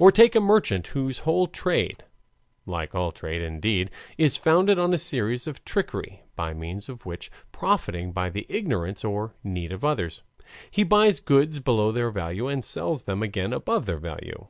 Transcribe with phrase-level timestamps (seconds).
[0.00, 2.02] Or take a merchant whose whole trade
[2.66, 7.30] like all trade indeed is founded on a series of trickery, by means of which,
[7.52, 10.24] profiting by the ignorance or need of others,
[10.68, 14.48] he buys goods below their value and sells them again above their value.